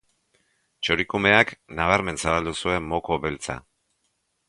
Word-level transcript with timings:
Txorikumeak 0.87 1.53
nabarmen 1.81 2.19
zabaldu 2.25 2.57
zuen 2.65 2.91
moko 2.95 3.23
beltza. 3.27 3.63